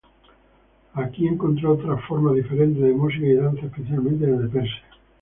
[0.95, 4.81] Aquí encontró otras formas diferentes de música y danza, especialmente desde Persia.